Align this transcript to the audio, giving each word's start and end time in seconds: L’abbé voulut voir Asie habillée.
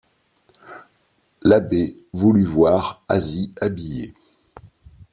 L’abbé 1.43 1.95
voulut 2.11 2.43
voir 2.43 3.03
Asie 3.07 3.53
habillée. 3.61 4.15